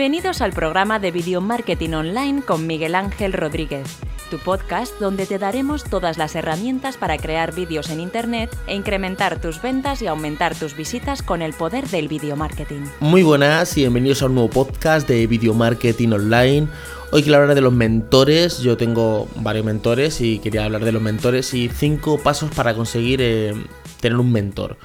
[0.00, 3.98] Bienvenidos al programa de Video Marketing Online con Miguel Ángel Rodríguez,
[4.30, 9.42] tu podcast donde te daremos todas las herramientas para crear vídeos en Internet e incrementar
[9.42, 12.80] tus ventas y aumentar tus visitas con el poder del video marketing.
[13.00, 16.66] Muy buenas y bienvenidos a un nuevo podcast de Video Marketing Online.
[17.12, 18.60] Hoy quiero hablar de los mentores.
[18.60, 23.20] Yo tengo varios mentores y quería hablar de los mentores y cinco pasos para conseguir
[23.20, 23.52] eh,
[24.00, 24.78] tener un mentor.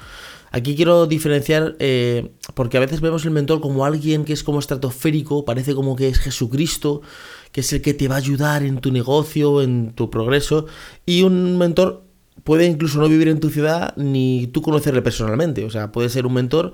[0.50, 4.58] Aquí quiero diferenciar, eh, porque a veces vemos el mentor como alguien que es como
[4.58, 7.02] estratosférico, parece como que es Jesucristo,
[7.52, 10.66] que es el que te va a ayudar en tu negocio, en tu progreso,
[11.04, 12.06] y un mentor
[12.44, 16.26] puede incluso no vivir en tu ciudad ni tú conocerle personalmente, o sea, puede ser
[16.26, 16.72] un mentor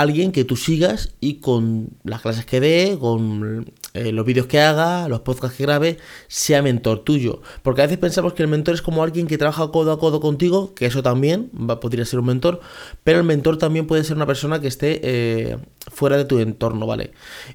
[0.00, 4.60] alguien que tú sigas y con las clases que dé, con eh, los vídeos que
[4.60, 7.40] haga, los podcasts que grabe, sea mentor tuyo.
[7.62, 10.20] Porque a veces pensamos que el mentor es como alguien que trabaja codo a codo
[10.20, 12.60] contigo, que eso también va, podría ser un mentor,
[13.04, 15.56] pero el mentor también puede ser una persona que esté eh,
[15.96, 17.12] fuera de tu entorno, ¿vale?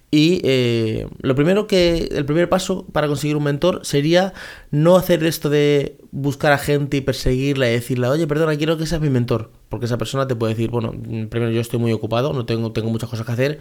[0.09, 4.33] Y eh, lo primero que, el primer paso para conseguir un mentor sería
[4.71, 8.87] no hacer esto de buscar a gente y perseguirla y decirle, oye, perdona, quiero que
[8.87, 9.51] seas mi mentor.
[9.69, 10.91] Porque esa persona te puede decir, bueno,
[11.29, 13.59] primero yo estoy muy ocupado, no tengo, tengo muchas cosas que hacer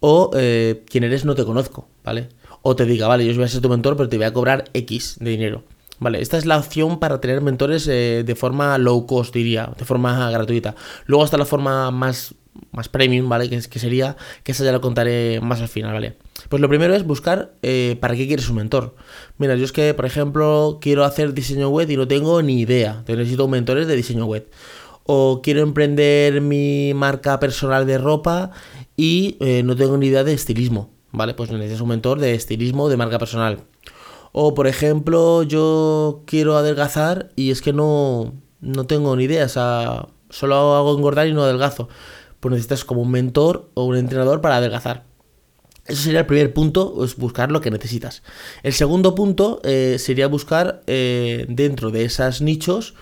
[0.00, 2.28] o eh, quién eres no te conozco, ¿vale?
[2.60, 4.64] O te diga, vale, yo voy a ser tu mentor, pero te voy a cobrar
[4.74, 5.64] X de dinero.
[6.00, 9.84] Vale, esta es la opción para tener mentores eh, de forma low cost, diría, de
[9.84, 10.74] forma gratuita.
[11.06, 12.34] Luego está la forma más,
[12.70, 13.48] más premium, ¿vale?
[13.48, 16.16] Que, que sería, que esa ya lo contaré más al final, ¿vale?
[16.48, 18.94] Pues lo primero es buscar eh, para qué quieres un mentor.
[19.38, 23.02] Mira, yo es que, por ejemplo, quiero hacer diseño web y no tengo ni idea.
[23.06, 24.48] Necesito mentores de diseño web
[25.10, 28.50] o quiero emprender mi marca personal de ropa
[28.94, 31.32] y eh, no tengo ni idea de estilismo, ¿vale?
[31.32, 33.60] Pues necesitas un mentor de estilismo de marca personal.
[34.32, 39.48] O por ejemplo, yo quiero adelgazar y es que no, no tengo ni idea, o
[39.48, 41.88] sea, solo hago engordar y no adelgazo.
[42.40, 45.04] Pues necesitas como un mentor o un entrenador para adelgazar.
[45.86, 48.22] Eso sería el primer punto, es buscar lo que necesitas.
[48.62, 52.94] El segundo punto eh, sería buscar eh, dentro de esos nichos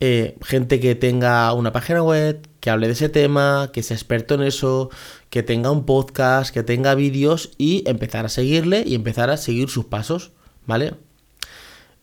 [0.00, 4.34] eh, gente que tenga una página web, que hable de ese tema, que sea experto
[4.34, 4.90] en eso,
[5.30, 9.70] que tenga un podcast, que tenga vídeos y empezar a seguirle y empezar a seguir
[9.70, 10.32] sus pasos,
[10.66, 10.94] ¿vale?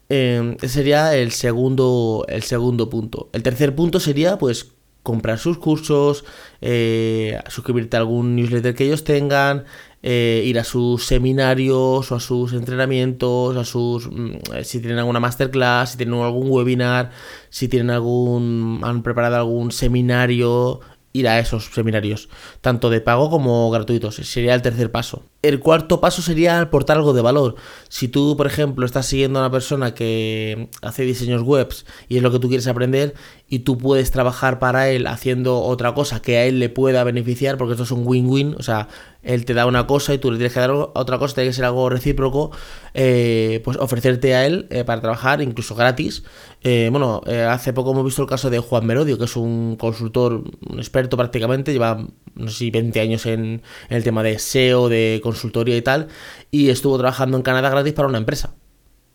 [0.10, 3.30] Eh, ese sería el segundo, el segundo punto.
[3.34, 4.74] El tercer punto sería, pues,
[5.04, 6.26] comprar sus cursos,
[6.62, 9.66] eh, suscribirte a algún newsletter que ellos tengan,
[10.04, 15.00] eh, ir a sus seminarios o a sus entrenamientos, a sus mm, eh, si tienen
[15.00, 17.12] alguna masterclass, si tienen algún webinar,
[17.50, 20.82] si tienen algún han preparado algún seminario,
[21.14, 22.30] ir a esos seminarios,
[22.62, 24.16] tanto de pago como gratuitos.
[24.16, 25.24] Sería el tercer paso.
[25.42, 27.56] El cuarto paso sería aportar algo de valor.
[27.90, 32.24] Si tú, por ejemplo, estás siguiendo a una persona que hace diseños webs y es
[32.24, 33.16] lo que tú quieres aprender
[33.48, 37.58] y tú puedes trabajar para él haciendo otra cosa que a él le pueda beneficiar,
[37.58, 38.88] porque esto es un win-win, o sea,
[39.24, 41.54] él te da una cosa y tú le tienes que dar otra cosa, tiene que
[41.54, 42.52] ser algo recíproco,
[42.94, 46.24] eh, pues ofrecerte a él eh, para trabajar incluso gratis.
[46.64, 50.44] Eh, bueno, hace poco hemos visto el caso de Juan Merodio, que es un consultor,
[50.68, 54.88] un experto prácticamente, lleva, no sé si 20 años en, en el tema de SEO,
[54.88, 56.08] de consultoría y tal,
[56.52, 58.56] y estuvo trabajando en Canadá gratis para una empresa.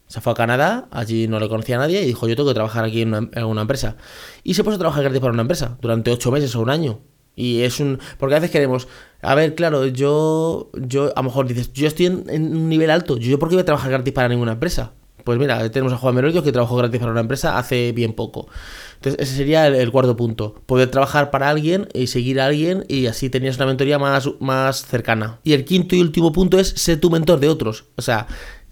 [0.06, 2.54] Se fue a Canadá, allí no le conocía a nadie y dijo, yo tengo que
[2.54, 3.96] trabajar aquí en una, empresa.
[4.44, 7.00] Y se puso a trabajar gratis para una empresa durante ocho meses o un año.
[7.34, 7.98] Y es un...
[8.18, 8.88] Porque a veces queremos...
[9.20, 10.70] A ver, claro, yo...
[10.74, 13.16] yo A lo mejor dices, yo estoy en, un nivel alto.
[13.16, 14.92] ¿Yo por qué voy a trabajar gratis para ninguna empresa?
[15.26, 18.46] Pues mira, tenemos a Juan Merodio que trabajó gratis para una empresa hace bien poco.
[18.94, 20.54] Entonces, ese sería el, cuarto punto.
[20.66, 24.86] Poder trabajar para alguien y seguir a alguien y así tenías una mentoría más, más
[24.86, 25.40] cercana.
[25.42, 27.86] Y el quinto y último punto es ser tu mentor de otros.
[27.96, 28.28] O sea,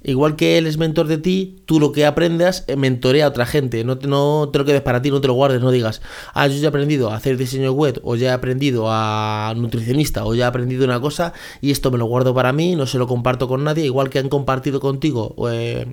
[0.07, 3.47] Igual que él es mentor de ti, tú lo que aprendas, eh, mentorea a otra
[3.47, 3.85] gente.
[3.85, 6.03] No te, no te lo quedes para ti, no te lo guardes, no digas,
[6.35, 10.27] ah, yo ya he aprendido a hacer diseño web, o ya he aprendido a nutricionista,
[10.27, 11.33] o ya he aprendido una cosa,
[11.63, 13.87] y esto me lo guardo para mí, no se lo comparto con nadie.
[13.87, 15.87] Igual que han compartido contigo eh,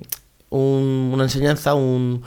[0.58, 2.22] una enseñanza, un,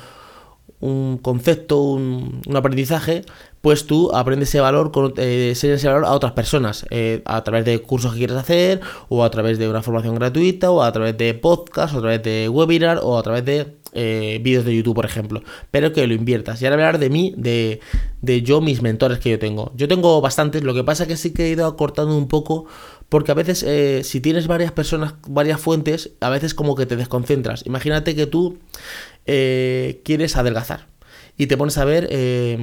[0.79, 3.23] un concepto, un, aprendizaje,
[3.61, 7.79] pues tú aprendes ese valor, eh, ese valor a otras personas, eh, a través de
[7.79, 11.33] cursos que quieres hacer, o a través de una formación gratuita, o a través de
[11.33, 15.05] podcast, o a través de webinar, o a través de eh, vídeos de YouTube, por
[15.05, 15.41] ejemplo.
[15.71, 16.61] Pero que lo inviertas.
[16.61, 17.79] Y ahora hablar de mí, de,
[18.21, 19.71] de yo, mis mentores que yo tengo.
[19.75, 22.65] Yo tengo bastantes, lo que pasa que sí que he ido acortando un poco
[23.09, 26.95] porque a veces, eh, si tienes varias personas, varias fuentes, a veces como que te
[26.95, 27.65] desconcentras.
[27.65, 28.57] Imagínate que tú
[29.25, 30.87] eh, quieres adelgazar.
[31.37, 32.57] Y te pones a ver eh,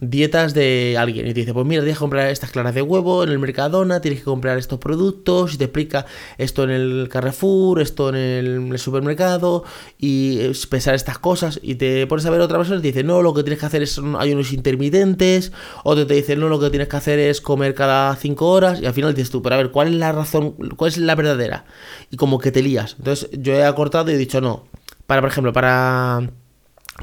[0.00, 3.24] dietas de alguien y te dice, pues mira, tienes que comprar estas claras de huevo
[3.24, 6.06] en el Mercadona, tienes que comprar estos productos y te explica
[6.38, 9.64] esto en el Carrefour, esto en el, supermercado
[9.98, 10.38] y
[10.70, 13.34] pesar estas cosas y te pones a ver otra persona y te dice, no, lo
[13.34, 15.50] que tienes que hacer es hay unos intermitentes,
[15.82, 18.86] otro te dice, no, lo que tienes que hacer es comer cada 5 horas y
[18.86, 21.64] al final dices tú, pero a ver, ¿cuál es la razón, cuál es la verdadera?
[22.12, 22.94] Y como que te lías.
[22.98, 24.64] Entonces yo he acortado y he dicho, no,
[25.12, 26.30] para, por ejemplo, para,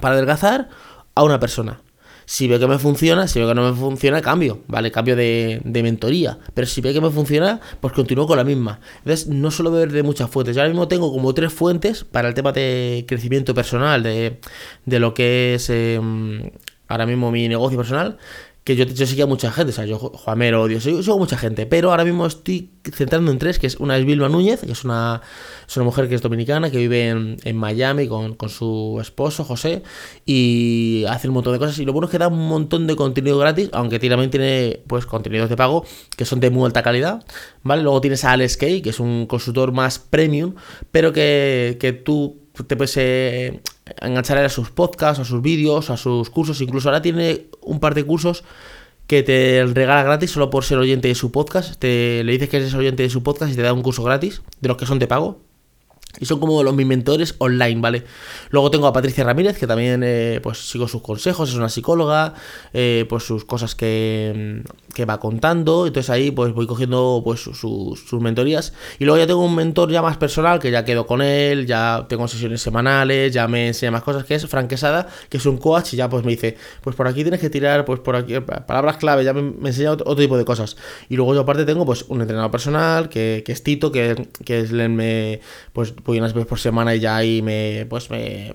[0.02, 0.68] para adelgazar
[1.14, 1.80] a una persona.
[2.26, 4.92] Si veo que me funciona, si veo que no me funciona, cambio, ¿vale?
[4.92, 6.40] Cambio de, mentoría.
[6.56, 8.80] Pero si veo que me funciona, pues continúo con la misma.
[9.00, 10.56] Entonces, no suelo beber de muchas fuentes.
[10.56, 14.40] Yo ahora mismo tengo como tres fuentes para el tema de crecimiento personal, de,
[14.88, 16.50] de lo que es em,
[16.88, 18.18] ahora mismo mi negocio personal
[18.70, 21.66] que yo, yo seguía mucha gente, o sea, yo Juamero, Dios, yo sigo mucha gente,
[21.66, 24.84] pero ahora mismo estoy centrando en tres, que es una es Vilma Núñez, que es
[24.84, 25.24] una,
[25.68, 29.82] es una mujer que es dominicana, que vive en, Miami con, su esposo, José,
[30.24, 32.96] y hace un montón de cosas, y lo bueno es que da un montón de
[32.96, 35.84] contenido gratis, aunque también tiene, pues, contenidos de pago,
[36.16, 37.26] que son de muy alta calidad,
[37.64, 37.82] ¿vale?
[37.82, 40.54] Luego tienes a Alex Kay, que es un consultor más premium,
[40.92, 43.62] pero que, que tú te puedes eh,
[44.02, 46.62] enganchar a sus podcasts, a sus vídeos, a sus cursos.
[46.62, 48.44] Incluso ahora tiene un par de cursos
[49.08, 51.80] que te regala gratis solo por ser oyente de su podcast.
[51.80, 54.42] Te, le dices que eres oyente de su podcast y te da un curso gratis,
[54.62, 55.49] de los que son de pago.
[56.18, 58.04] Y son como los mis mentores online, ¿vale?
[58.50, 62.34] Luego tengo a Patricia Ramírez, que también eh, pues sigo sus consejos, es una psicóloga,
[62.74, 65.86] eh, pues sus cosas que, mm, que, va contando.
[65.86, 68.74] Entonces ahí pues voy cogiendo pues sus, sus mentorías.
[68.98, 72.08] Y luego ya tengo un mentor ya más personal, que ya quedo con él, ya
[72.10, 75.58] tengo sesiones semanales, ya me enseña más cosas, que es Frank Quesada, que es un
[75.58, 78.34] coach, y ya pues me dice, pues por aquí tienes que tirar, pues por aquí,
[78.40, 80.76] palabras clave, ya me, enseña otro, tipo de cosas.
[81.08, 84.62] Y luego yo aparte tengo pues un entrenador personal, que, que es Tito, que, que
[84.62, 85.40] es, me,
[85.72, 88.54] pues voy unas veces por semana y ya ahí me, pues me,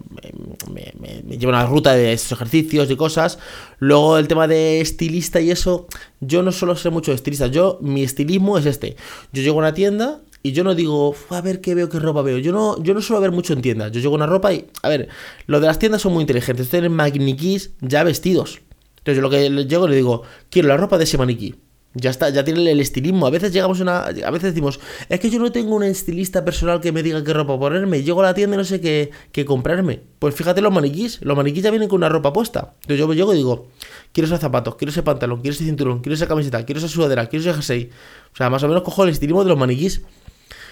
[0.72, 3.38] me, me, llevo una ruta de estos ejercicios y cosas.
[3.78, 5.86] Luego el tema de estilista y eso,
[6.20, 8.96] yo no suelo ser mucho estilista, yo mi estilismo es este.
[9.32, 12.22] Yo llego a una tienda y yo no digo, a ver qué veo, qué ropa
[12.22, 12.38] veo.
[12.38, 13.92] Yo no, yo no suelo ver mucho en tiendas.
[13.92, 15.08] Yo llego a una ropa y, a ver,
[15.46, 16.68] lo de las tiendas son muy inteligentes.
[16.68, 18.60] Tienen maniquís ya vestidos.
[18.98, 21.54] Entonces yo lo que llego le digo, quiero la ropa de ese maniquí.
[21.96, 23.26] Ya está, ya tiene el estilismo.
[23.26, 23.98] A veces llegamos a una.
[23.98, 27.32] A veces decimos, es que yo no tengo un estilista personal que me diga qué
[27.32, 28.02] ropa ponerme.
[28.02, 30.00] Llego a la tienda y no sé qué, qué comprarme.
[30.18, 31.20] Pues fíjate los maniquís.
[31.22, 32.74] Los maniquís ya vienen con una ropa puesta.
[32.82, 33.68] Entonces yo llego y digo,
[34.12, 37.26] quiero esos zapatos, quiero ese pantalón, quiero ese cinturón, quiero esa camiseta, quiero esa sudadera,
[37.26, 37.90] quiero ese jersey.
[38.32, 40.02] O sea, más o menos cojo el estilismo de los maniquís.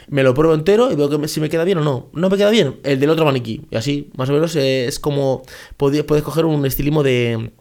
[0.09, 2.09] Me lo pruebo entero y veo que si me queda bien o no.
[2.13, 3.63] No me queda bien, el del otro maniquí.
[3.71, 5.43] Y así, más o menos es como.
[5.77, 7.53] Puedes coger un estilismo de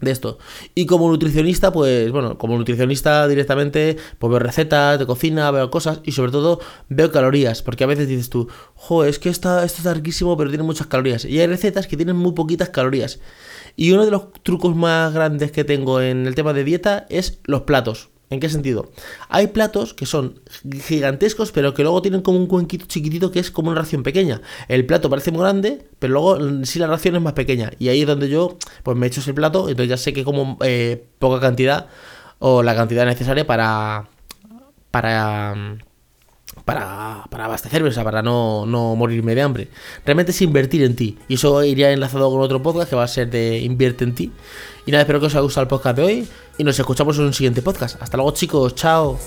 [0.00, 0.38] de esto.
[0.74, 6.00] Y como nutricionista, pues bueno, como nutricionista directamente, pues veo recetas de cocina, veo cosas
[6.04, 9.78] y sobre todo veo calorías, porque a veces dices tú, jo, es que esta, esto
[9.78, 11.24] está riquísimo, pero tiene muchas calorías.
[11.24, 13.20] Y hay recetas que tienen muy poquitas calorías.
[13.76, 17.38] Y uno de los trucos más grandes que tengo en el tema de dieta es
[17.44, 18.10] los platos.
[18.30, 18.92] ¿En qué sentido?
[19.28, 20.40] Hay platos que son
[20.86, 24.40] gigantescos, pero que luego tienen como un cuenquito chiquitito que es como una ración pequeña.
[24.68, 27.72] El plato parece muy grande, pero luego sí la ración es más pequeña.
[27.80, 30.58] Y ahí es donde yo pues me echo ese plato, entonces ya sé que como
[30.62, 31.88] eh, poca cantidad
[32.38, 34.08] o la cantidad necesaria para
[34.92, 35.76] para
[36.64, 39.68] para, para abastecerme, o sea, para no, no morirme de hambre.
[40.04, 41.18] Realmente es invertir en ti.
[41.26, 44.32] Y eso iría enlazado con otro podcast que va a ser de Invierte en ti.
[44.86, 46.28] Y nada, espero que os haya gustado el podcast de hoy
[46.60, 48.00] y nos escuchamos en un siguiente podcast.
[48.02, 49.18] Hasta luego chicos, chao.